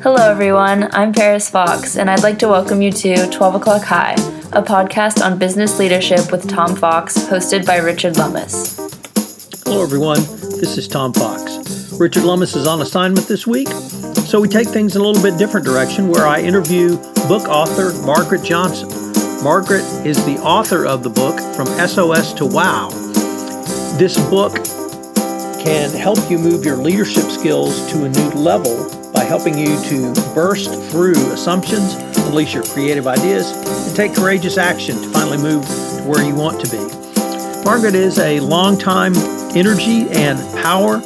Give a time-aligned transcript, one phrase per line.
[0.00, 0.88] Hello, everyone.
[0.94, 4.12] I'm Paris Fox, and I'd like to welcome you to 12 O'Clock High,
[4.52, 8.76] a podcast on business leadership with Tom Fox, hosted by Richard Lummis.
[9.64, 10.20] Hello, everyone.
[10.60, 11.92] This is Tom Fox.
[11.98, 15.36] Richard Lummis is on assignment this week, so we take things in a little bit
[15.36, 16.96] different direction where I interview
[17.26, 18.88] book author Margaret Johnson.
[19.42, 22.90] Margaret is the author of the book From SOS to Wow.
[23.98, 24.64] This book
[25.58, 30.14] can help you move your leadership skills to a new level by helping you to
[30.32, 33.50] burst through assumptions, unleash your creative ideas,
[33.88, 37.64] and take courageous action to finally move to where you want to be.
[37.64, 39.16] Margaret is a longtime
[39.56, 41.00] energy and power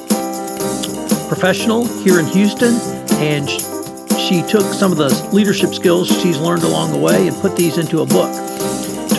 [1.27, 2.75] professional here in Houston,
[3.13, 3.49] and
[4.21, 7.79] she took some of the leadership skills she's learned along the way and put these
[7.79, 8.31] into a book.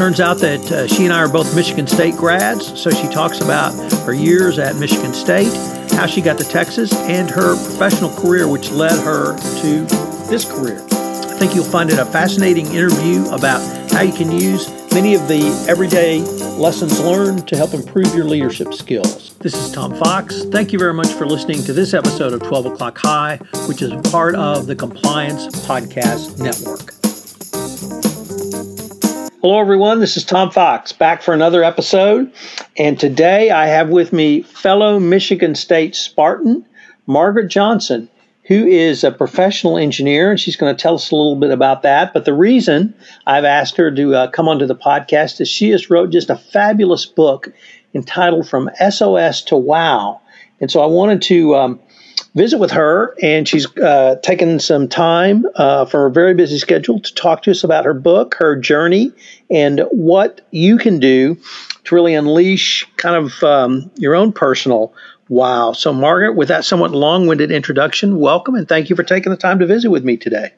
[0.04, 3.40] Turns out that uh, she and I are both Michigan State grads, so she talks
[3.40, 3.72] about
[4.04, 5.54] her years at Michigan State,
[5.94, 9.86] how she got to Texas, and her professional career, which led her to
[10.28, 10.86] this career.
[10.92, 13.62] I think you'll find it a fascinating interview about
[13.94, 16.20] how you can use many of the everyday
[16.58, 19.34] lessons learned to help improve your leadership skills.
[19.36, 20.44] This is Tom Fox.
[20.48, 23.38] Thank you very much for listening to this episode of 12 O'Clock High,
[23.70, 27.03] which is part of the Compliance Podcast Network.
[29.44, 29.99] Hello, everyone.
[29.99, 32.31] This is Tom Fox back for another episode.
[32.77, 36.66] And today I have with me fellow Michigan State Spartan,
[37.08, 38.08] Margaret Johnson,
[38.44, 40.31] who is a professional engineer.
[40.31, 42.14] And she's going to tell us a little bit about that.
[42.14, 42.94] But the reason
[43.27, 46.38] I've asked her to uh, come onto the podcast is she has wrote just a
[46.38, 47.52] fabulous book
[47.94, 50.21] entitled From SOS to Wow.
[50.61, 51.81] And so I wanted to um,
[52.36, 57.00] visit with her, and she's uh, taken some time uh, from her very busy schedule
[57.00, 59.12] to talk to us about her book, her journey,
[59.50, 61.38] and what you can do
[61.84, 64.94] to really unleash kind of um, your own personal
[65.30, 65.73] wow.
[65.73, 69.38] So, Margaret, with that somewhat long winded introduction, welcome and thank you for taking the
[69.38, 70.54] time to visit with me today.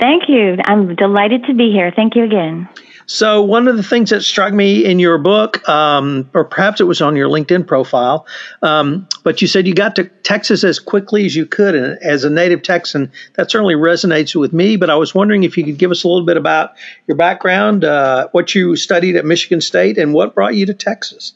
[0.00, 0.56] Thank you.
[0.66, 1.92] I'm delighted to be here.
[1.94, 2.68] Thank you again.
[3.06, 6.84] So, one of the things that struck me in your book, um, or perhaps it
[6.84, 8.26] was on your LinkedIn profile,
[8.62, 11.74] um, but you said you got to Texas as quickly as you could.
[11.74, 14.76] And as a native Texan, that certainly resonates with me.
[14.76, 16.72] But I was wondering if you could give us a little bit about
[17.06, 21.34] your background, uh, what you studied at Michigan State, and what brought you to Texas.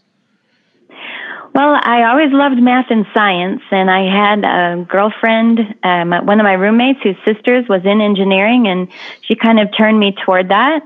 [1.54, 6.44] Well, I always loved math and science, and I had a girlfriend, um, one of
[6.44, 8.88] my roommates whose sisters was in engineering, and
[9.22, 10.82] she kind of turned me toward that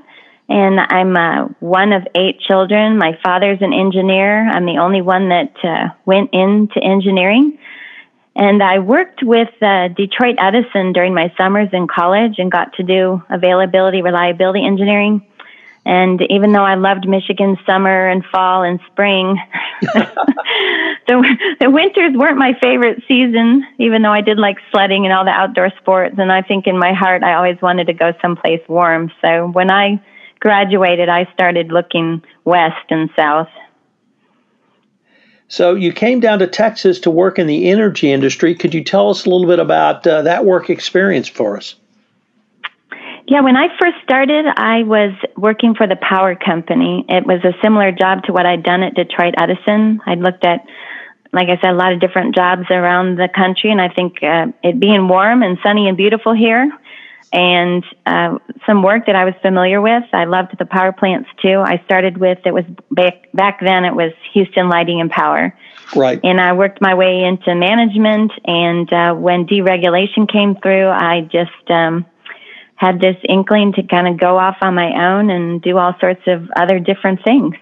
[0.49, 2.97] and I'm uh, one of eight children.
[2.97, 4.49] My father's an engineer.
[4.49, 7.57] I'm the only one that uh, went into engineering.
[8.35, 12.83] And I worked with uh, Detroit Edison during my summers in college and got to
[12.83, 15.25] do availability, reliability engineering.
[15.85, 19.37] And even though I loved Michigan summer and fall and spring,
[21.07, 25.25] the, the winters weren't my favorite season, even though I did like sledding and all
[25.25, 26.15] the outdoor sports.
[26.17, 29.11] And I think in my heart, I always wanted to go someplace warm.
[29.23, 30.01] So when I
[30.43, 33.47] graduated, I started looking west and south.
[35.47, 38.53] So you came down to Texas to work in the energy industry.
[38.53, 41.75] Could you tell us a little bit about uh, that work experience for us?
[43.25, 47.05] Yeah, when I first started, I was working for the power company.
[47.07, 50.01] It was a similar job to what I'd done at Detroit Edison.
[50.05, 50.65] I'd looked at,
[51.31, 54.47] like I said, a lot of different jobs around the country, and I think uh,
[54.61, 56.69] it being warm and sunny and beautiful here
[57.31, 60.03] and uh, some work that I was familiar with.
[60.13, 61.61] I loved the power plants too.
[61.65, 65.57] I started with it was back back then it was Houston Lighting and Power.
[65.95, 66.19] Right.
[66.23, 68.31] And I worked my way into management.
[68.45, 72.05] And uh, when deregulation came through, I just um,
[72.75, 76.21] had this inkling to kind of go off on my own and do all sorts
[76.27, 77.55] of other different things.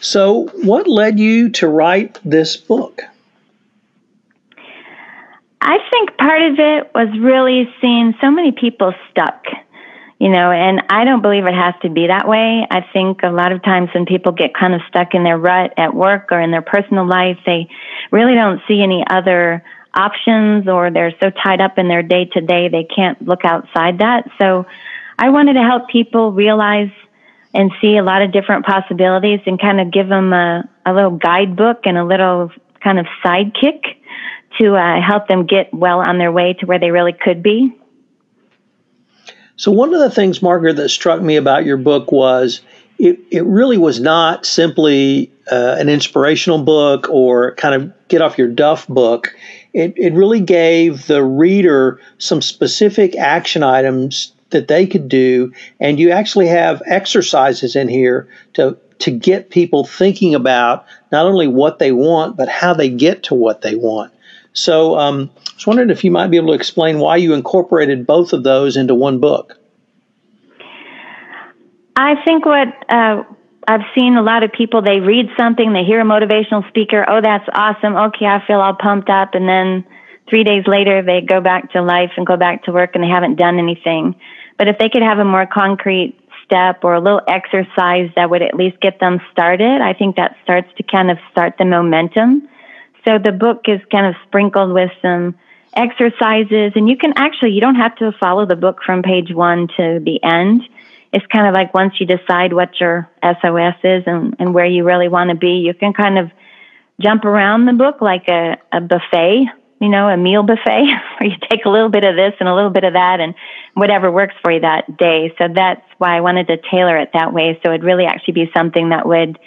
[0.00, 3.02] So, what led you to write this book?
[5.64, 9.44] I think part of it was really seeing so many people stuck,
[10.18, 12.66] you know, and I don't believe it has to be that way.
[12.68, 15.72] I think a lot of times when people get kind of stuck in their rut
[15.76, 17.68] at work or in their personal life, they
[18.10, 19.64] really don't see any other
[19.94, 23.98] options or they're so tied up in their day to day they can't look outside
[23.98, 24.28] that.
[24.40, 24.66] So
[25.16, 26.90] I wanted to help people realize
[27.54, 31.12] and see a lot of different possibilities and kind of give them a, a little
[31.12, 32.50] guidebook and a little
[32.82, 34.01] kind of sidekick
[34.60, 37.76] to uh, help them get well on their way to where they really could be.
[39.56, 42.62] So, one of the things, Margaret, that struck me about your book was
[42.98, 48.38] it, it really was not simply uh, an inspirational book or kind of get off
[48.38, 49.34] your duff book.
[49.72, 55.52] It, it really gave the reader some specific action items that they could do.
[55.80, 61.48] And you actually have exercises in here to, to get people thinking about not only
[61.48, 64.12] what they want, but how they get to what they want.
[64.52, 68.06] So um, I was wondering if you might be able to explain why you incorporated
[68.06, 69.58] both of those into one book.
[71.96, 73.22] I think what uh,
[73.68, 77.20] I've seen a lot of people, they read something, they hear a motivational speaker, oh,
[77.20, 77.96] that's awesome.
[77.96, 79.34] Okay, I feel all pumped up.
[79.34, 79.84] And then
[80.28, 83.08] three days later, they go back to life and go back to work and they
[83.08, 84.14] haven't done anything.
[84.58, 88.42] But if they could have a more concrete step or a little exercise that would
[88.42, 92.48] at least get them started, I think that starts to kind of start the momentum.
[93.04, 95.34] So the book is kind of sprinkled with some
[95.74, 99.68] exercises and you can actually, you don't have to follow the book from page one
[99.76, 100.62] to the end
[101.12, 104.82] it's kind of like once you decide what your SOS is and, and where you
[104.84, 106.30] really want to be, you can kind of
[107.00, 109.44] jump around the book like a, a buffet,
[109.80, 110.84] you know, a meal buffet
[111.20, 113.34] where you take a little bit of this and a little bit of that and
[113.74, 115.34] whatever works for you that day.
[115.36, 117.60] So that's why I wanted to tailor it that way.
[117.62, 119.38] So it'd really actually be something that would,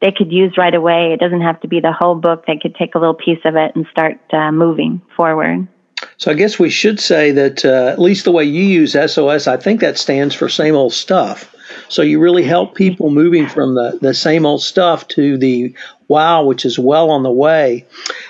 [0.00, 1.12] they could use right away.
[1.12, 2.44] It doesn't have to be the whole book.
[2.46, 5.68] They could take a little piece of it and start uh, moving forward.
[6.16, 9.46] So I guess we should say that uh, at least the way you use SOS,
[9.46, 11.54] I think that stands for same old stuff.
[11.88, 15.74] So you really help people moving from the, the same old stuff to the
[16.08, 17.86] wow, which is well on the way.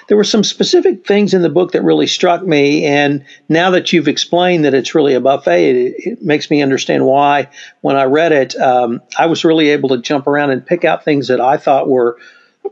[0.09, 2.85] There were some specific things in the book that really struck me.
[2.85, 7.07] And now that you've explained that it's really a buffet, it, it makes me understand
[7.07, 7.49] why
[7.81, 11.05] when I read it, um, I was really able to jump around and pick out
[11.05, 12.19] things that I thought were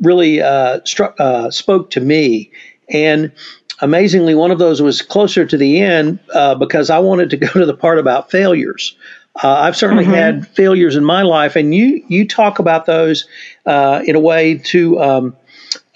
[0.01, 2.51] really uh, struck, uh, spoke to me.
[2.89, 3.33] And
[3.81, 7.49] amazingly, one of those was closer to the end uh, because I wanted to go
[7.49, 8.97] to the part about failures.
[9.37, 10.13] Uh, I've certainly mm-hmm.
[10.13, 13.27] had failures in my life, and you you talk about those
[13.65, 15.37] uh, in a way to um,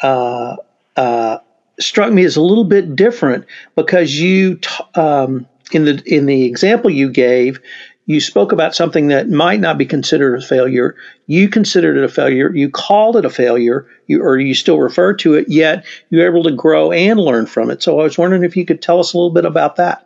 [0.02, 0.56] uh,
[0.96, 1.38] uh,
[1.78, 3.44] struck me as a little bit different
[3.74, 7.60] because you t- um, in the in the example you gave,
[8.06, 10.96] you spoke about something that might not be considered a failure.
[11.26, 12.54] You considered it a failure.
[12.54, 16.44] You called it a failure, you, or you still refer to it, yet you're able
[16.44, 17.82] to grow and learn from it.
[17.82, 20.05] So I was wondering if you could tell us a little bit about that.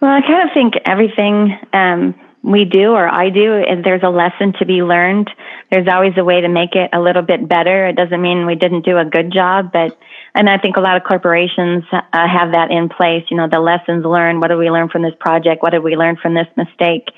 [0.00, 4.52] Well, I kind of think everything um, we do or I do, there's a lesson
[4.60, 5.28] to be learned.
[5.70, 7.86] There's always a way to make it a little bit better.
[7.86, 9.98] It doesn't mean we didn't do a good job, but
[10.34, 13.24] and I think a lot of corporations uh, have that in place.
[13.28, 14.40] You know, the lessons learned.
[14.40, 15.62] What did we learn from this project?
[15.62, 17.08] What did we learn from this mistake?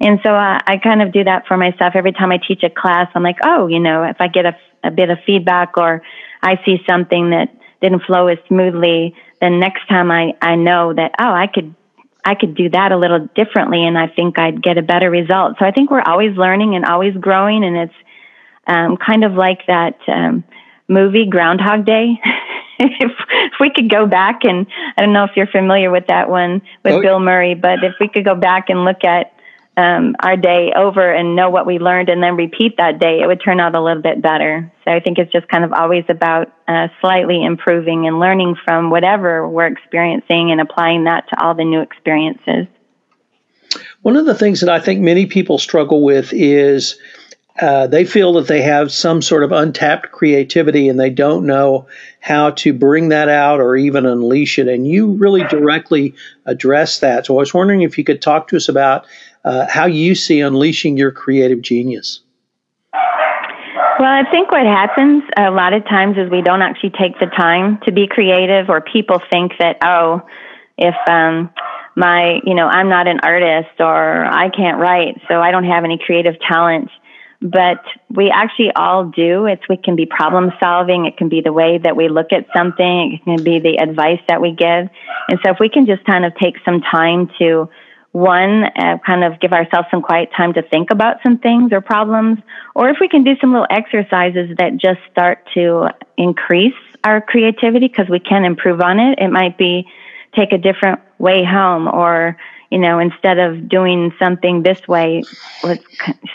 [0.00, 2.70] And so uh, I kind of do that for myself every time I teach a
[2.70, 3.08] class.
[3.14, 6.02] I'm like, oh, you know, if I get a, a bit of feedback or
[6.42, 7.48] I see something that
[7.80, 11.74] didn't flow as smoothly, then next time I, I know that, oh, I could
[12.28, 15.56] I could do that a little differently and I think I'd get a better result.
[15.58, 17.94] So I think we're always learning and always growing and it's
[18.66, 20.44] um, kind of like that um,
[20.88, 22.20] movie Groundhog Day.
[22.78, 24.66] if, if we could go back and
[24.98, 27.94] I don't know if you're familiar with that one with oh, Bill Murray, but if
[27.98, 29.32] we could go back and look at
[29.78, 33.28] um, our day over and know what we learned and then repeat that day, it
[33.28, 34.72] would turn out a little bit better.
[34.84, 38.90] So I think it's just kind of always about uh, slightly improving and learning from
[38.90, 42.66] whatever we're experiencing and applying that to all the new experiences.
[44.02, 46.98] One of the things that I think many people struggle with is
[47.60, 51.86] uh, they feel that they have some sort of untapped creativity and they don't know
[52.20, 54.66] how to bring that out or even unleash it.
[54.66, 56.14] And you really directly
[56.46, 57.26] address that.
[57.26, 59.06] So I was wondering if you could talk to us about
[59.48, 62.20] uh, how you see unleashing your creative genius.
[62.92, 67.26] Well, I think what happens a lot of times is we don't actually take the
[67.26, 70.20] time to be creative, or people think that, oh,
[70.76, 71.50] if um,
[71.96, 75.82] my, you know, I'm not an artist or I can't write, so I don't have
[75.82, 76.90] any creative talent
[77.40, 79.46] but we actually all do.
[79.46, 81.06] It's we can be problem solving.
[81.06, 83.12] It can be the way that we look at something.
[83.12, 84.88] It can be the advice that we give.
[85.28, 87.68] And so if we can just kind of take some time to
[88.12, 91.80] one, uh, kind of give ourselves some quiet time to think about some things or
[91.80, 92.38] problems,
[92.74, 96.74] or if we can do some little exercises that just start to increase
[97.04, 99.18] our creativity because we can improve on it.
[99.18, 99.86] It might be
[100.34, 102.36] take a different way home or
[102.70, 105.24] you know, instead of doing something this way,
[105.64, 105.82] let's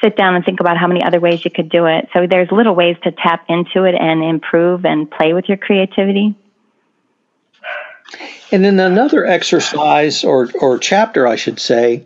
[0.02, 2.10] sit down and think about how many other ways you could do it.
[2.14, 6.36] So there's little ways to tap into it and improve and play with your creativity.
[8.52, 12.06] And in another exercise or, or chapter, I should say,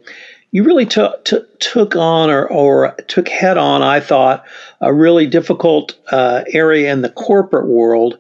[0.52, 1.26] you really took
[1.60, 4.46] took on or, or took head on, I thought,
[4.80, 8.18] a really difficult uh, area in the corporate world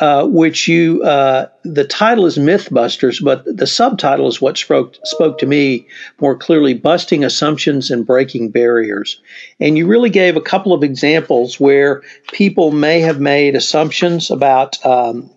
[0.00, 5.38] uh, which you uh, the title is Mythbusters, but the subtitle is what spoke spoke
[5.38, 5.86] to me
[6.20, 9.20] more clearly: busting assumptions and breaking barriers.
[9.60, 14.84] And you really gave a couple of examples where people may have made assumptions about
[14.84, 15.30] um,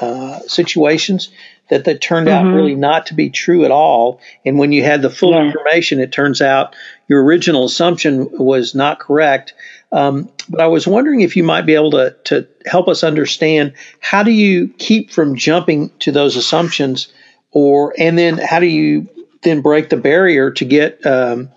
[0.00, 1.30] uh, situations
[1.68, 2.46] that that turned mm-hmm.
[2.46, 4.20] out really not to be true at all.
[4.44, 5.44] And when you had the full yeah.
[5.44, 6.76] information, it turns out
[7.08, 9.54] your original assumption was not correct.
[9.92, 13.74] Um, but I was wondering if you might be able to, to help us understand
[14.00, 17.08] how do you keep from jumping to those assumptions,
[17.52, 19.08] or and then how do you
[19.42, 21.48] then break the barrier to get um,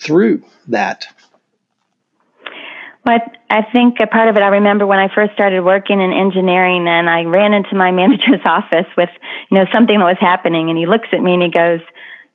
[0.00, 1.06] through that?
[3.04, 3.18] Well,
[3.50, 6.88] I think a part of it, I remember when I first started working in engineering
[6.88, 9.10] and I ran into my manager's office with,
[9.50, 11.80] you know, something that was happening and he looks at me and he goes,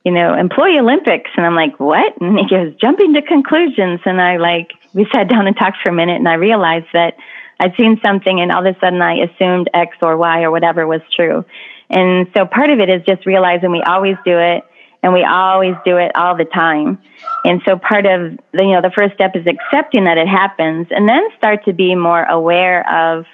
[0.04, 1.30] you know, employee Olympics.
[1.36, 2.18] And I'm like, what?
[2.20, 4.00] And he goes, jumping to conclusions.
[4.06, 7.16] And I like, we sat down and talked for a minute and I realized that
[7.58, 10.86] I'd seen something and all of a sudden I assumed X or Y or whatever
[10.86, 11.44] was true.
[11.90, 14.64] And so part of it is just realizing we always do it
[15.02, 16.98] and we always do it all the time.
[17.44, 20.88] And so part of the, you know, the first step is accepting that it happens
[20.90, 23.24] and then start to be more aware of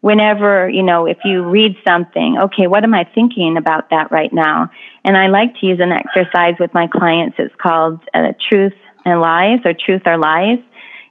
[0.00, 4.32] whenever, you know, if you read something, okay, what am I thinking about that right
[4.32, 4.70] now?
[5.04, 7.36] And I like to use an exercise with my clients.
[7.38, 8.74] It's called uh, truth
[9.04, 10.58] and lies or truth or lies.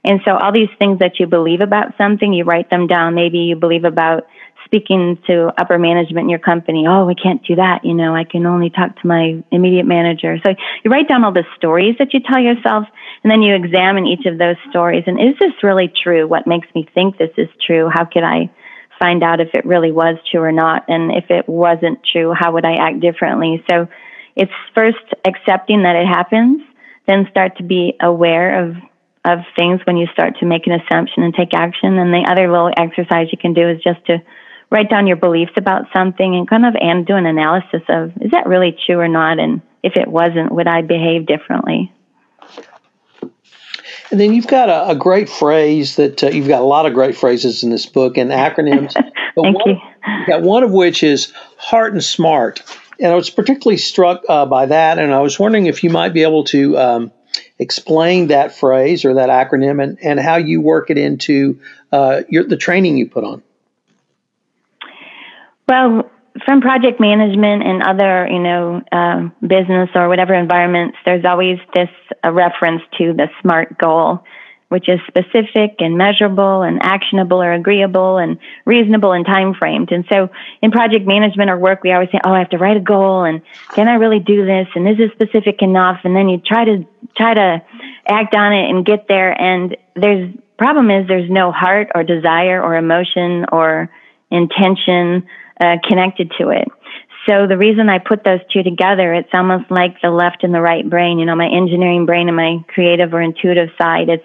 [0.04, 3.14] And so all these things that you believe about something, you write them down.
[3.14, 4.26] Maybe you believe about
[4.72, 7.84] speaking to upper management in your company, oh, we can't do that.
[7.84, 10.38] You know, I can only talk to my immediate manager.
[10.44, 12.86] So you write down all the stories that you tell yourself,
[13.22, 15.04] and then you examine each of those stories.
[15.06, 16.26] And is this really true?
[16.26, 17.90] What makes me think this is true?
[17.92, 18.50] How could I
[18.98, 20.86] find out if it really was true or not?
[20.88, 23.62] And if it wasn't true, how would I act differently?
[23.70, 23.88] So
[24.36, 26.62] it's first accepting that it happens,
[27.06, 28.76] then start to be aware of
[29.24, 31.96] of things when you start to make an assumption and take action.
[31.96, 34.18] And the other little exercise you can do is just to
[34.72, 38.30] write down your beliefs about something and kind of and do an analysis of is
[38.30, 39.38] that really true or not?
[39.38, 41.92] And if it wasn't would i behave differently?
[44.10, 46.94] And then you've got a, a great phrase that uh, you've got a lot of
[46.94, 48.92] great phrases in this book and acronyms.
[49.34, 50.26] Thank one, you.
[50.26, 52.62] got one of which is heart and smart.
[52.98, 54.98] And i was particularly struck uh, by that.
[54.98, 57.12] And i was wondering if you might be able to um,
[57.58, 61.60] explain that phrase or that acronym and, and how you work it into
[61.90, 63.42] uh, your, the training you put on
[65.72, 66.10] Well,
[66.44, 71.88] from project management and other, you know, uh, business or whatever environments, there's always this
[72.22, 74.22] reference to the SMART goal,
[74.68, 78.36] which is specific and measurable and actionable or agreeable and
[78.66, 79.92] reasonable and time framed.
[79.92, 80.28] And so
[80.60, 83.24] in project management or work, we always say, oh, I have to write a goal
[83.24, 83.40] and
[83.74, 84.68] can I really do this?
[84.74, 86.00] And is this specific enough?
[86.04, 86.86] And then you try to,
[87.16, 87.62] try to
[88.06, 89.32] act on it and get there.
[89.40, 93.88] And there's, problem is there's no heart or desire or emotion or
[94.30, 95.26] intention
[95.62, 96.68] uh, connected to it.
[97.28, 100.60] So the reason I put those two together, it's almost like the left and the
[100.60, 104.08] right brain, you know, my engineering brain and my creative or intuitive side.
[104.08, 104.24] It's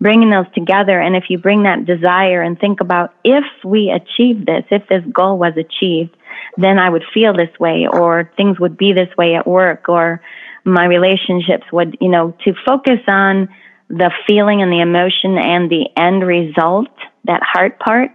[0.00, 1.00] bringing those together.
[1.00, 5.02] And if you bring that desire and think about if we achieve this, if this
[5.12, 6.16] goal was achieved,
[6.56, 10.20] then I would feel this way or things would be this way at work or
[10.64, 13.48] my relationships would, you know, to focus on
[13.88, 16.90] the feeling and the emotion and the end result,
[17.24, 18.10] that heart part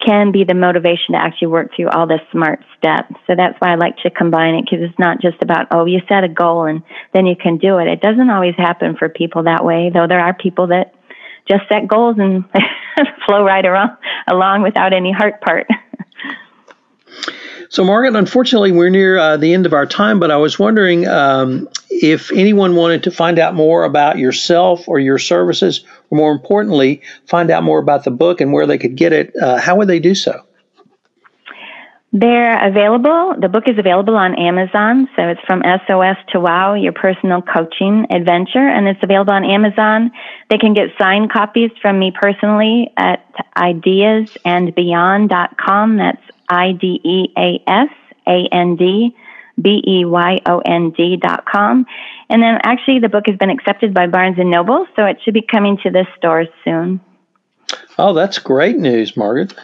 [0.00, 3.14] can be the motivation to actually work through all the smart steps.
[3.26, 6.00] So that's why I like to combine it because it's not just about, oh, you
[6.08, 6.82] set a goal and
[7.12, 7.88] then you can do it.
[7.88, 10.94] It doesn't always happen for people that way, though there are people that
[11.48, 12.44] just set goals and
[13.26, 13.96] flow right around,
[14.26, 15.66] along without any heart part.
[17.74, 21.08] So, Margaret, unfortunately, we're near uh, the end of our time, but I was wondering
[21.08, 27.02] um, if anyone wanted to find out more about yourself or your services, more importantly,
[27.26, 29.88] find out more about the book and where they could get it, uh, how would
[29.88, 30.42] they do so?
[32.16, 33.34] They're available.
[33.40, 35.08] The book is available on Amazon.
[35.16, 38.68] So it's from SOS to WOW, your personal coaching adventure.
[38.68, 40.12] And it's available on Amazon.
[40.48, 45.96] They can get signed copies from me personally at ideasandbeyond.com.
[45.96, 47.90] That's I D E A S
[48.28, 49.16] A N D
[49.60, 51.84] B E Y O N D dot com.
[52.28, 55.34] And then actually the book has been accepted by Barnes and Noble, so it should
[55.34, 57.00] be coming to the stores soon.
[57.98, 59.54] Oh, that's great news, Margaret.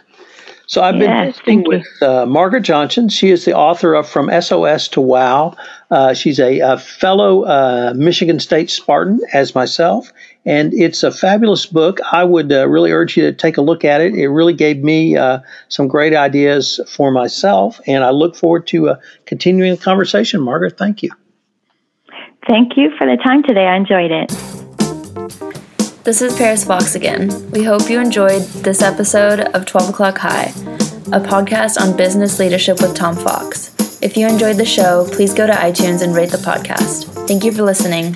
[0.71, 3.09] So I've been Yes, visiting with uh, Margaret Johnson.
[3.09, 5.53] She is the author of From SOS to WOW.
[5.89, 10.13] Uh, she's a, a fellow uh, Michigan State Spartan, as myself,
[10.45, 11.99] and it's a fabulous book.
[12.13, 14.15] I would uh, really urge you to take a look at it.
[14.15, 18.91] It really gave me uh, some great ideas for myself, and I look forward to
[18.91, 20.39] uh, continuing the conversation.
[20.39, 21.11] Margaret, thank you.
[22.51, 23.65] Thank you for the time today.
[23.65, 24.27] I enjoyed it.
[26.03, 27.49] This is Paris Fox again.
[27.51, 30.49] We hope you enjoyed this episode of 12 O'Clock High,
[31.13, 33.73] a podcast on business leadership with Tom Fox.
[34.01, 37.25] If you enjoyed the show, please go to iTunes and rate the podcast.
[37.25, 38.15] Thank you for listening.